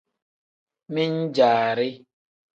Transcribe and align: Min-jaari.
Min-jaari. 0.93 1.89